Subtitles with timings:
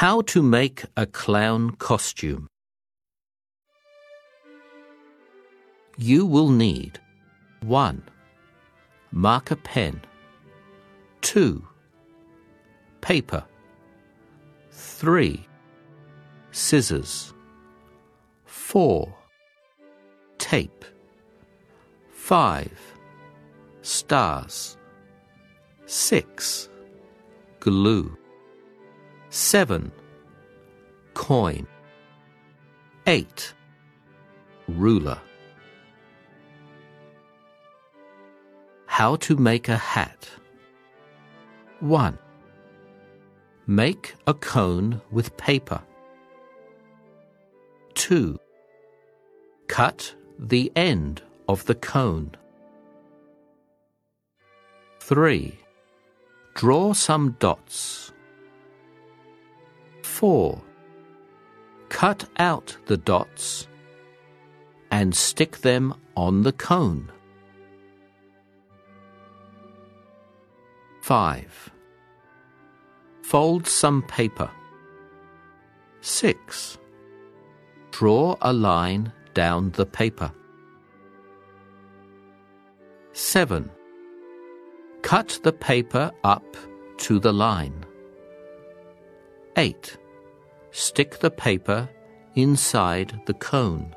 [0.00, 2.48] How to make a clown costume.
[5.98, 6.98] You will need
[7.60, 8.02] 1.
[9.12, 10.00] Marker pen
[11.20, 11.62] 2.
[13.02, 13.44] Paper
[14.70, 15.46] 3.
[16.50, 17.34] Scissors
[18.46, 19.14] 4.
[20.38, 20.86] Tape
[22.08, 22.72] 5.
[23.82, 24.78] Stars
[25.84, 26.70] 6.
[27.58, 28.16] Glue
[29.32, 29.92] 7.
[31.14, 31.64] Coin
[33.06, 33.54] 8.
[34.66, 35.18] Ruler
[38.86, 40.28] How to make a hat
[41.78, 42.18] 1.
[43.68, 45.80] Make a cone with paper
[47.94, 48.36] 2.
[49.68, 52.32] Cut the end of the cone
[54.98, 55.56] 3.
[56.56, 58.10] Draw some dots
[60.20, 60.60] 4.
[61.88, 63.66] Cut out the dots
[64.90, 67.10] and stick them on the cone.
[71.00, 71.70] 5.
[73.22, 74.50] Fold some paper.
[76.02, 76.76] 6.
[77.90, 80.30] Draw a line down the paper.
[83.14, 83.70] 7.
[85.00, 86.44] Cut the paper up
[86.98, 87.86] to the line.
[89.56, 89.96] 8.
[90.72, 91.88] Stick the paper
[92.34, 93.94] inside the cone.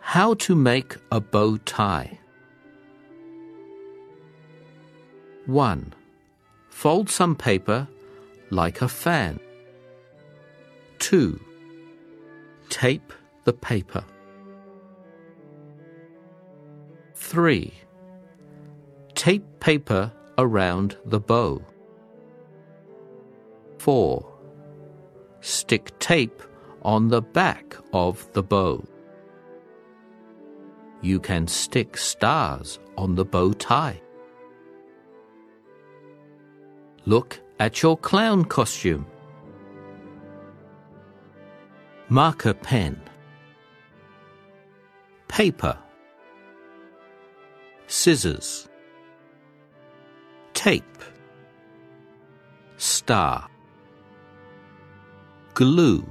[0.00, 2.18] How to make a bow tie.
[5.46, 5.92] 1.
[6.70, 7.86] Fold some paper
[8.50, 9.38] like a fan.
[11.00, 11.38] 2.
[12.70, 13.12] Tape
[13.44, 14.04] the paper.
[17.14, 17.74] 3.
[19.14, 21.62] Tape paper around the bow.
[23.84, 24.26] 4.
[25.42, 26.42] Stick tape
[26.80, 28.82] on the back of the bow.
[31.02, 34.00] You can stick stars on the bow tie.
[37.04, 39.04] Look at your clown costume.
[42.08, 42.98] Marker pen.
[45.28, 45.76] Paper.
[47.86, 48.66] Scissors
[50.54, 51.02] tape,
[52.78, 53.50] star,
[55.54, 56.04] glue,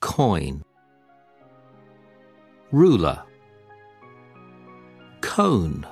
[0.00, 0.62] coin,
[2.70, 3.22] ruler,
[5.22, 5.86] cone,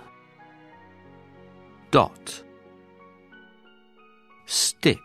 [1.91, 2.43] dot,
[4.45, 4.99] stick,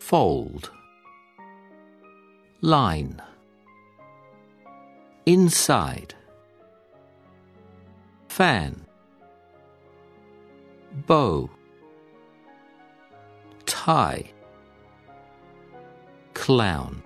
[0.00, 0.70] fold,
[2.62, 3.20] line,
[5.26, 6.14] inside,
[8.28, 8.86] fan.
[11.06, 11.50] Bow,
[13.84, 14.32] tie,
[16.32, 17.02] clown.